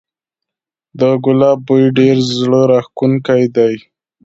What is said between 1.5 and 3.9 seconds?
بوی ډیر زړه راښکونکی دی